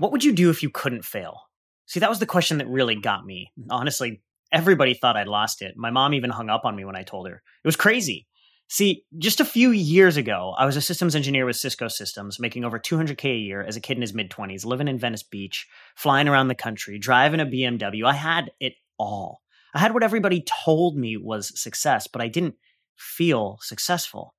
[0.00, 1.42] What would you do if you couldn't fail?
[1.84, 3.52] See, that was the question that really got me.
[3.60, 3.66] Mm.
[3.68, 5.76] Honestly, everybody thought I'd lost it.
[5.76, 7.34] My mom even hung up on me when I told her.
[7.34, 8.26] It was crazy.
[8.66, 12.64] See, just a few years ago, I was a systems engineer with Cisco Systems, making
[12.64, 15.66] over 200K a year as a kid in his mid 20s, living in Venice Beach,
[15.96, 18.06] flying around the country, driving a BMW.
[18.06, 19.42] I had it all.
[19.74, 22.54] I had what everybody told me was success, but I didn't
[22.96, 24.34] feel successful.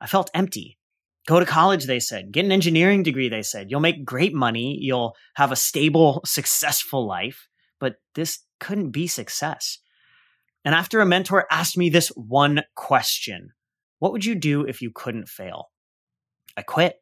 [0.00, 0.75] I felt empty.
[1.26, 2.32] Go to college, they said.
[2.32, 3.70] Get an engineering degree, they said.
[3.70, 4.78] You'll make great money.
[4.80, 7.48] You'll have a stable, successful life.
[7.80, 9.78] But this couldn't be success.
[10.64, 13.50] And after a mentor asked me this one question
[13.98, 15.66] What would you do if you couldn't fail?
[16.56, 16.96] I quit.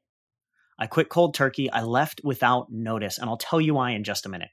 [0.79, 1.71] I quit cold turkey.
[1.71, 3.19] I left without notice.
[3.19, 4.51] And I'll tell you why in just a minute.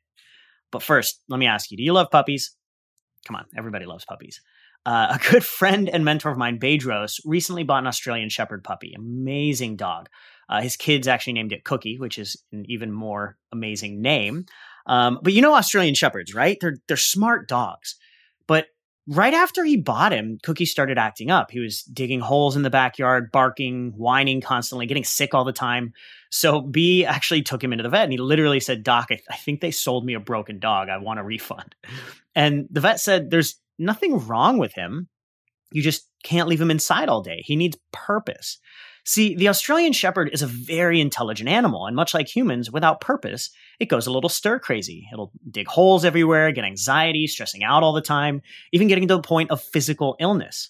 [0.72, 2.56] But first, let me ask you do you love puppies?
[3.26, 4.42] Come on, everybody loves puppies.
[4.86, 8.94] Uh, a good friend and mentor of mine, Bedros, recently bought an Australian Shepherd puppy.
[8.98, 10.10] Amazing dog.
[10.50, 14.46] Uh, his kids actually named it Cookie, which is an even more amazing name.
[14.86, 16.58] Um, but you know Australian Shepherds, right?
[16.60, 17.96] They're they're smart dogs.
[18.48, 18.66] But
[19.08, 21.52] right after he bought him, Cookie started acting up.
[21.52, 25.94] He was digging holes in the backyard, barking, whining constantly, getting sick all the time.
[26.32, 29.26] So B actually took him into the vet and he literally said, Doc, I, th-
[29.30, 30.90] I think they sold me a broken dog.
[30.90, 31.76] I want a refund.
[32.34, 35.10] And the vet said, There's nothing wrong with him.
[35.72, 37.42] You just can't leave him inside all day.
[37.46, 38.60] He needs purpose.
[39.04, 43.50] See, the Australian Shepherd is a very intelligent animal, and much like humans, without purpose,
[43.80, 45.08] it goes a little stir crazy.
[45.12, 49.22] It'll dig holes everywhere, get anxiety, stressing out all the time, even getting to the
[49.22, 50.70] point of physical illness.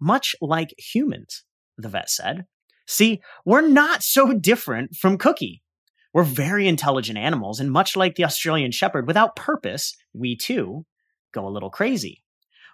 [0.00, 1.42] Much like humans,
[1.76, 2.46] the vet said.
[2.86, 5.62] See, we're not so different from Cookie.
[6.12, 10.86] We're very intelligent animals, and much like the Australian Shepherd, without purpose, we too
[11.32, 12.22] go a little crazy.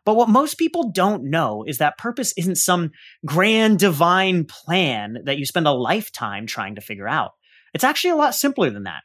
[0.05, 2.91] But what most people don't know is that purpose isn't some
[3.25, 7.33] grand divine plan that you spend a lifetime trying to figure out.
[7.75, 9.03] It's actually a lot simpler than that.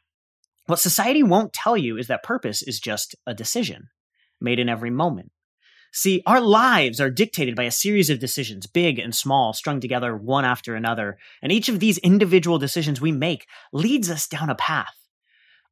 [0.66, 3.88] What society won't tell you is that purpose is just a decision
[4.40, 5.30] made in every moment.
[5.92, 10.14] See, our lives are dictated by a series of decisions, big and small, strung together
[10.14, 11.16] one after another.
[11.40, 14.94] And each of these individual decisions we make leads us down a path.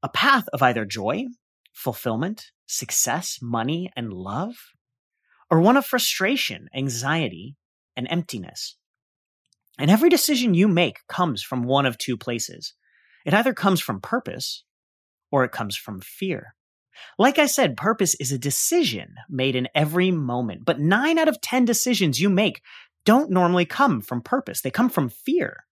[0.03, 1.25] A path of either joy,
[1.73, 4.55] fulfillment, success, money, and love,
[5.55, 7.55] or one of frustration, anxiety,
[7.97, 8.75] and emptiness.
[9.79, 12.75] And every decision you make comes from one of two places.
[13.25, 14.65] It either comes from purpose
[15.31, 16.57] or it comes from fear.
[17.21, 21.41] Like I said, purpose is a decision made in every moment, but nine out of
[21.41, 22.61] 10 decisions you make
[23.05, 24.61] don't normally come from purpose.
[24.61, 25.67] They come from fear.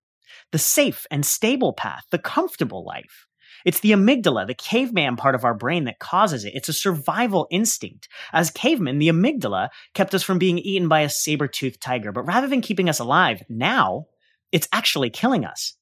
[0.52, 3.26] The safe and stable path, the comfortable life.
[3.64, 6.54] It's the amygdala, the caveman part of our brain that causes it.
[6.54, 8.08] It's a survival instinct.
[8.32, 12.46] As cavemen, the amygdala kept us from being eaten by a saber-toothed tiger, but rather
[12.46, 14.06] than keeping us alive, now
[14.50, 15.74] it's actually killing us.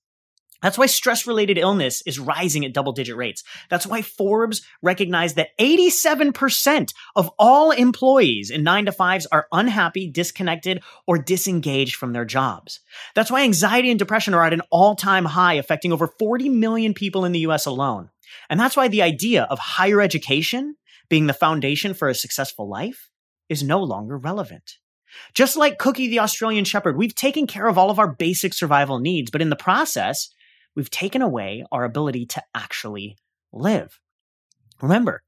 [0.63, 3.43] That's why stress related illness is rising at double digit rates.
[3.69, 10.11] That's why Forbes recognized that 87% of all employees in nine to fives are unhappy,
[10.11, 12.81] disconnected, or disengaged from their jobs.
[13.15, 16.95] That's why anxiety and depression are at an all time high, affecting over 40 million
[16.95, 18.11] people in the US alone.
[18.49, 20.77] And that's why the idea of higher education
[21.09, 23.11] being the foundation for a successful life
[23.49, 24.77] is no longer relevant.
[25.35, 29.01] Just like Cookie the Australian Shepherd, we've taken care of all of our basic survival
[29.01, 30.31] needs, but in the process,
[30.75, 33.17] we've taken away our ability to actually
[33.53, 33.99] live.
[34.81, 35.23] Remember,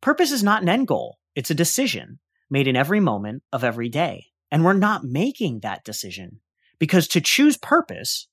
[0.00, 2.18] purpose is not an end goal, it's a decision
[2.50, 4.26] made in every moment of every day.
[4.50, 6.40] And we're not making that decision
[6.78, 8.28] because to choose purpose,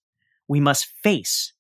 [0.48, 1.54] we must face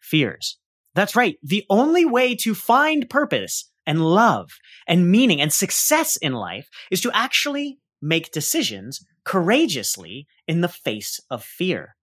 [0.00, 0.58] fears.
[0.94, 1.36] That's right.
[1.42, 4.50] The only way to find purpose and love
[4.86, 11.20] and meaning and success in life is to actually make decisions courageously in the face
[11.30, 11.96] of fear.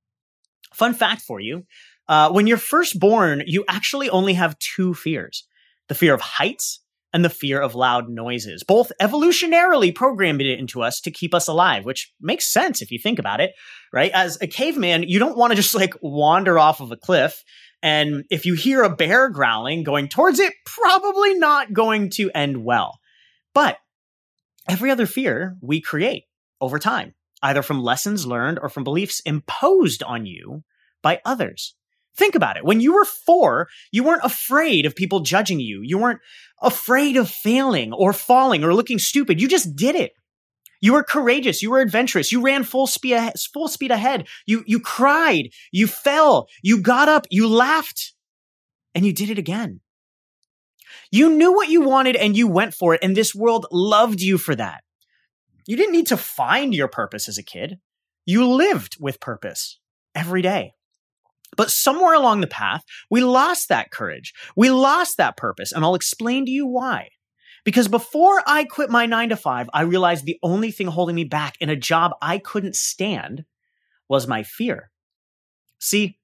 [0.74, 1.66] Fun fact for you
[2.10, 5.46] Uh, when you're first born, you actually only have two fears
[5.88, 6.82] the fear of heights
[7.14, 8.64] and the fear of loud noises.
[8.64, 13.00] Both evolutionarily programmed it into us to keep us alive, which makes sense if you
[13.00, 13.54] think about it,
[13.92, 14.12] right?
[14.12, 17.44] As a caveman, you don't want to just like wander off of a cliff.
[17.82, 22.64] And if you hear a bear growling going towards it, probably not going to end
[22.64, 23.00] well.
[23.54, 23.78] But
[24.68, 26.26] every other fear we create
[26.62, 30.64] over time, either from lessons learned or from beliefs imposed on you
[31.02, 31.76] by others.
[32.20, 32.66] Think about it.
[32.66, 35.80] When you were four, you weren't afraid of people judging you.
[35.82, 36.20] You weren't
[36.62, 39.40] afraid of failing or falling or looking stupid.
[39.40, 40.12] You just did it.
[40.82, 41.62] You were courageous.
[41.62, 42.30] You were adventurous.
[42.30, 44.28] You ran full speed, full speed ahead.
[44.46, 45.52] You, you cried.
[45.72, 46.50] You fell.
[46.62, 47.26] You got up.
[47.30, 48.14] You laughed
[48.94, 49.80] and you did it again.
[51.12, 53.00] You knew what you wanted and you went for it.
[53.02, 54.84] And this world loved you for that.
[55.68, 57.80] You didn't need to find your purpose as a kid.
[58.26, 59.80] You lived with purpose
[60.14, 60.74] every day.
[61.60, 64.34] But somewhere along the path, we lost that courage.
[64.56, 65.74] We lost that purpose.
[65.74, 67.10] And I'll explain to you why.
[67.66, 71.26] Because before I quit my nine to five, I realized the only thing holding me
[71.26, 73.44] back in a job I couldn't stand
[74.08, 74.90] was my fear.
[75.80, 76.18] See,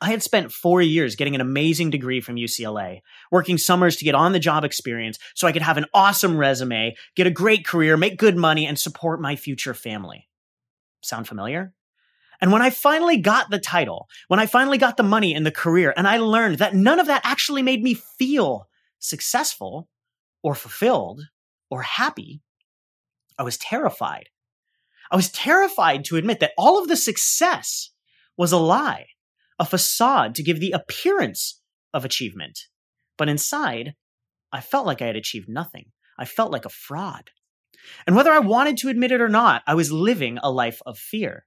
[0.00, 3.00] I had spent four years getting an amazing degree from UCLA,
[3.32, 6.94] working summers to get on the job experience so I could have an awesome resume,
[7.16, 10.28] get a great career, make good money, and support my future family.
[11.02, 11.74] Sound familiar?
[12.40, 15.50] And when I finally got the title, when I finally got the money and the
[15.50, 18.66] career, and I learned that none of that actually made me feel
[18.98, 19.88] successful
[20.42, 21.22] or fulfilled
[21.70, 22.40] or happy,
[23.38, 24.30] I was terrified.
[25.10, 27.90] I was terrified to admit that all of the success
[28.36, 29.06] was a lie,
[29.58, 31.60] a facade to give the appearance
[31.92, 32.60] of achievement.
[33.18, 33.94] But inside,
[34.52, 35.86] I felt like I had achieved nothing.
[36.18, 37.30] I felt like a fraud.
[38.06, 40.98] And whether I wanted to admit it or not, I was living a life of
[40.98, 41.44] fear.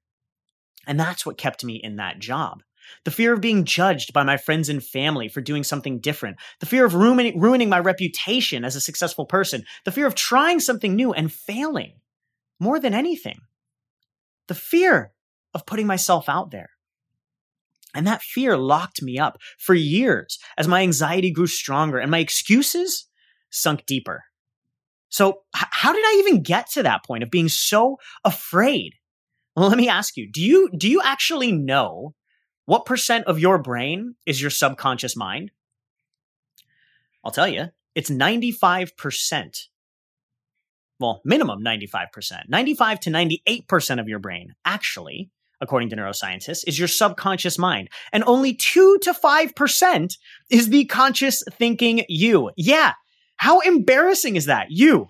[0.88, 2.62] And that's what kept me in that job.
[3.06, 6.38] The fear of being judged by my friends and family for doing something different.
[6.60, 9.64] The fear of ruining, my reputation as a successful person.
[9.86, 11.94] The fear of trying something new and failing.
[12.60, 13.40] More than anything.
[14.48, 15.12] The fear
[15.54, 16.70] of putting myself out there.
[17.94, 22.20] And that fear locked me up for years as my anxiety grew stronger and my
[22.20, 23.08] excuses
[23.50, 24.24] sunk deeper.
[25.10, 28.94] So, h- how did I even get to that point of being so afraid
[29.56, 32.14] well, let me ask you, do you do you actually know
[32.66, 35.52] what percent of your brain is your subconscious mind?
[37.24, 39.68] I'll tell you, it's 95%.
[41.00, 42.50] Well, minimum 95%.
[42.50, 45.30] 95 to 98% of your brain, actually,
[45.62, 47.90] according to neuroscientists, is your subconscious mind.
[48.12, 50.18] And only 2 to 5%
[50.50, 52.52] is the conscious thinking you.
[52.58, 52.94] Yeah.
[53.38, 54.68] How embarrassing is that?
[54.70, 55.10] You,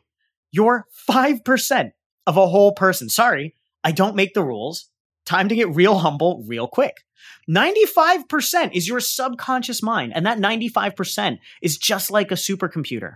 [0.51, 1.91] you're 5%
[2.25, 3.09] of a whole person.
[3.09, 4.89] Sorry, I don't make the rules.
[5.25, 7.03] Time to get real humble real quick.
[7.49, 10.13] 95% is your subconscious mind.
[10.15, 13.15] And that 95% is just like a supercomputer,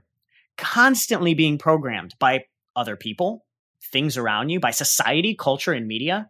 [0.58, 3.46] constantly being programmed by other people,
[3.92, 6.30] things around you, by society, culture, and media.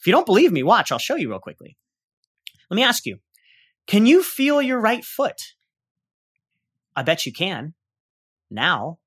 [0.00, 1.76] If you don't believe me, watch, I'll show you real quickly.
[2.70, 3.18] Let me ask you
[3.86, 5.54] can you feel your right foot?
[6.96, 7.74] I bet you can.
[8.50, 8.98] Now.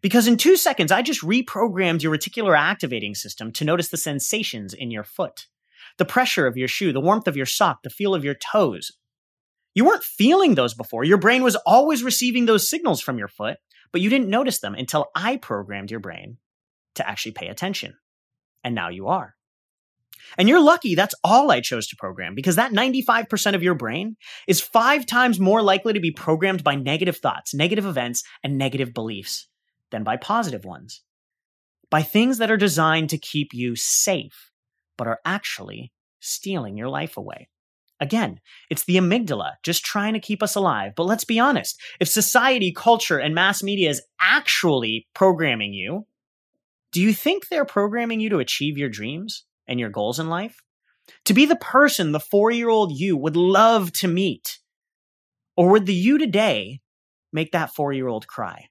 [0.00, 4.74] Because in two seconds, I just reprogrammed your reticular activating system to notice the sensations
[4.74, 5.46] in your foot
[5.98, 8.90] the pressure of your shoe, the warmth of your sock, the feel of your toes.
[9.74, 11.04] You weren't feeling those before.
[11.04, 13.58] Your brain was always receiving those signals from your foot,
[13.92, 16.38] but you didn't notice them until I programmed your brain
[16.96, 17.94] to actually pay attention.
[18.64, 19.34] And now you are.
[20.38, 24.16] And you're lucky that's all I chose to program because that 95% of your brain
[24.48, 28.94] is five times more likely to be programmed by negative thoughts, negative events, and negative
[28.94, 29.48] beliefs
[29.90, 31.02] than by positive ones.
[31.90, 34.50] By things that are designed to keep you safe,
[34.96, 37.48] but are actually stealing your life away.
[38.00, 40.92] Again, it's the amygdala just trying to keep us alive.
[40.96, 46.06] But let's be honest if society, culture, and mass media is actually programming you,
[46.92, 50.62] do you think they're programming you to achieve your dreams and your goals in life?
[51.26, 54.58] To be the person the four year old you would love to meet?
[55.56, 56.80] Or would the you today
[57.32, 58.68] make that four year old cry?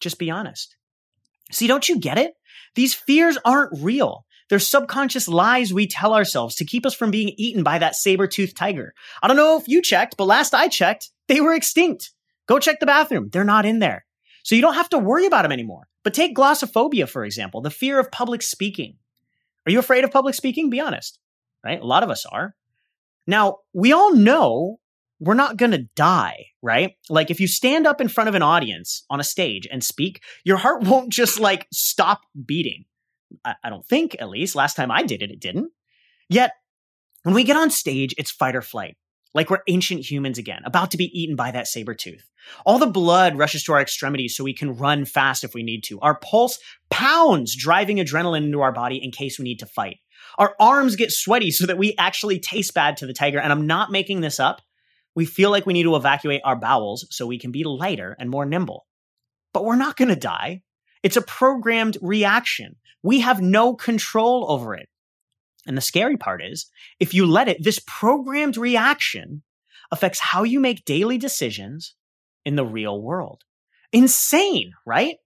[0.00, 0.76] Just be honest.
[1.52, 2.34] See, don't you get it?
[2.74, 4.24] These fears aren't real.
[4.48, 8.56] They're subconscious lies we tell ourselves to keep us from being eaten by that saber-toothed
[8.56, 8.94] tiger.
[9.22, 12.10] I don't know if you checked, but last I checked, they were extinct.
[12.48, 13.28] Go check the bathroom.
[13.30, 14.04] They're not in there.
[14.42, 15.86] So you don't have to worry about them anymore.
[16.02, 18.96] But take glossophobia, for example, the fear of public speaking.
[19.66, 20.70] Are you afraid of public speaking?
[20.70, 21.20] Be honest,
[21.64, 21.80] right?
[21.80, 22.56] A lot of us are.
[23.26, 24.79] Now, we all know
[25.20, 26.94] we're not going to die, right?
[27.08, 30.22] Like if you stand up in front of an audience on a stage and speak,
[30.44, 32.84] your heart won't just like stop beating.
[33.44, 34.56] I, I, don't think, at least.
[34.56, 35.70] Last time I did it, it didn't.
[36.28, 36.52] Yet,
[37.22, 38.96] when we get on stage, it's fight or flight.
[39.34, 42.28] like we're ancient humans again, about to be eaten by that saber tooth.
[42.64, 45.84] All the blood rushes to our extremities so we can run fast if we need
[45.84, 46.00] to.
[46.00, 46.58] Our pulse
[46.88, 49.98] pounds, driving adrenaline into our body in case we need to fight.
[50.38, 53.38] Our arms get sweaty so that we actually taste bad to the tiger.
[53.38, 54.60] And I'm not making this up.
[55.14, 58.30] We feel like we need to evacuate our bowels so we can be lighter and
[58.30, 58.86] more nimble.
[59.52, 60.62] But we're not going to die.
[61.02, 62.76] It's a programmed reaction.
[63.02, 64.88] We have no control over it.
[65.66, 66.66] And the scary part is,
[66.98, 69.42] if you let it, this programmed reaction
[69.90, 71.94] affects how you make daily decisions
[72.44, 73.42] in the real world.
[73.92, 75.16] Insane, right?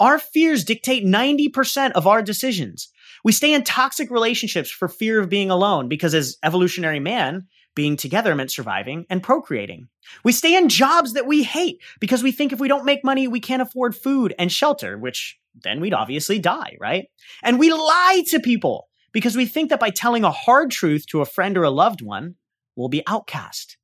[0.00, 2.88] Our fears dictate 90% of our decisions.
[3.22, 7.96] We stay in toxic relationships for fear of being alone because as evolutionary man, being
[7.96, 9.88] together meant surviving and procreating.
[10.24, 13.28] We stay in jobs that we hate because we think if we don't make money,
[13.28, 17.06] we can't afford food and shelter, which then we'd obviously die, right?
[17.42, 21.20] And we lie to people because we think that by telling a hard truth to
[21.20, 22.34] a friend or a loved one,
[22.76, 23.76] we'll be outcast.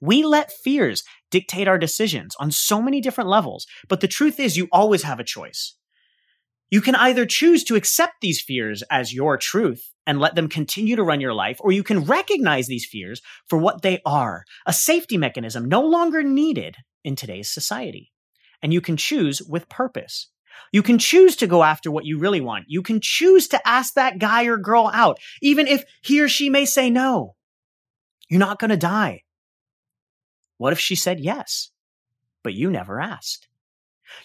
[0.00, 4.56] We let fears dictate our decisions on so many different levels, but the truth is
[4.56, 5.76] you always have a choice.
[6.70, 10.96] You can either choose to accept these fears as your truth and let them continue
[10.96, 14.72] to run your life, or you can recognize these fears for what they are, a
[14.72, 18.12] safety mechanism no longer needed in today's society.
[18.62, 20.28] And you can choose with purpose.
[20.72, 22.66] You can choose to go after what you really want.
[22.68, 26.50] You can choose to ask that guy or girl out, even if he or she
[26.50, 27.34] may say no.
[28.28, 29.22] You're not going to die.
[30.58, 31.70] What if she said yes,
[32.44, 33.48] but you never asked?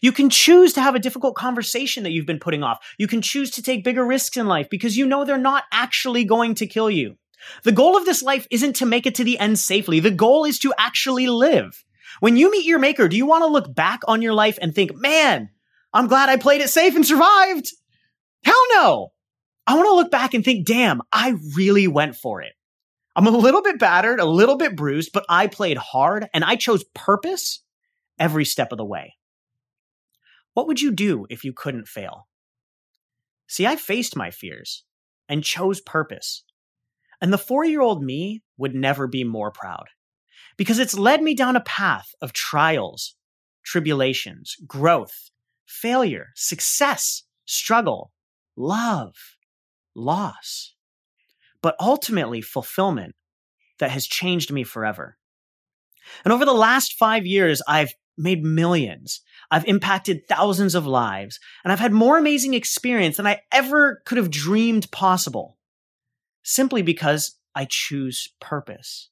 [0.01, 2.86] You can choose to have a difficult conversation that you've been putting off.
[2.98, 6.25] You can choose to take bigger risks in life because you know they're not actually
[6.25, 7.18] going to kill you.
[7.63, 10.00] The goal of this life isn't to make it to the end safely.
[10.00, 11.84] The goal is to actually live.
[12.20, 14.74] When you meet your maker, do you want to look back on your life and
[14.74, 15.50] think, man,
[15.94, 17.72] I'm glad I played it safe and survived.
[18.44, 19.12] Hell no.
[19.68, 22.54] I want to look back and think, damn, I really went for it.
[23.15, 26.58] I'm a little bit battered, a little bit bruised, but I played hard and I
[26.58, 27.62] chose purpose
[28.20, 29.15] every step of the way.
[30.56, 32.28] What would you do if you couldn't fail?
[33.48, 34.86] See, I faced my fears
[35.28, 36.44] and chose purpose.
[37.22, 39.88] And the four year old me would never be more proud
[40.58, 43.16] because it's led me down a path of trials,
[43.66, 45.30] tribulations, growth,
[45.68, 48.14] failure, success, struggle,
[48.56, 49.14] love,
[49.94, 50.74] loss,
[51.62, 53.14] but ultimately fulfillment
[53.80, 55.18] that has changed me forever.
[56.24, 59.22] And over the last five years, I've made millions.
[59.52, 64.18] I've impacted thousands of lives, and I've had more amazing experience than I ever could
[64.18, 65.58] have dreamed possible,
[66.44, 69.10] simply because I choose purpose.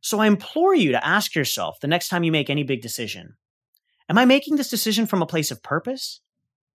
[0.00, 3.36] So I implore you to ask yourself the next time you make any big decision
[4.08, 6.20] Am I making this decision from a place of purpose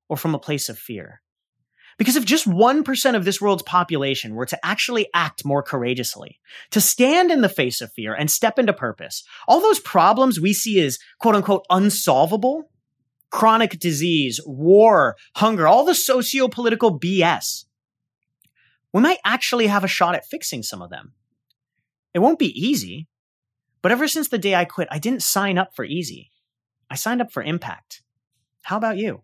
[0.07, 1.21] or from a place of fear?
[1.99, 6.39] Because if just 1% of this world's population were to actually act more courageously,
[6.71, 10.53] to stand in the face of fear and step into purpose, all those problems we
[10.53, 12.71] see as quote unquote unsolvable,
[13.31, 17.65] chronic disease, war, hunger, all the socio-political BS,
[18.93, 21.13] we might actually have a shot at fixing some of them.
[22.13, 23.07] It won't be easy,
[23.81, 26.31] but ever since the day I quit, I didn't sign up for easy.
[26.89, 28.03] I signed up for Impact.
[28.63, 29.23] How about you?